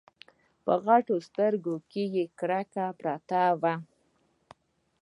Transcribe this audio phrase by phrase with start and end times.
[0.63, 3.73] په غټو سترګو کې يې کرکه پرته وه.